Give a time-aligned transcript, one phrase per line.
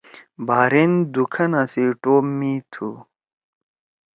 [0.47, 2.89] بحرین دُو کھنا سی ٹوپ می تُھو۔